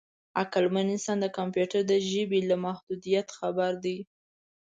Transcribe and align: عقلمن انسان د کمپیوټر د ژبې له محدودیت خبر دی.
عقلمن 0.41 0.85
انسان 0.95 1.17
د 1.21 1.25
کمپیوټر 1.37 1.81
د 1.87 1.93
ژبې 2.09 2.39
له 2.49 2.55
محدودیت 2.65 3.27
خبر 3.39 3.71
دی. 3.83 3.97